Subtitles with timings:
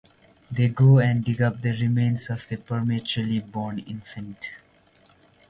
[0.49, 4.49] They go and dig up the remains of the prematurely born infant.